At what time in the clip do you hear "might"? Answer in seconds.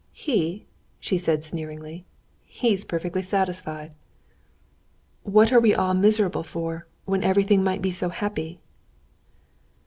7.63-7.83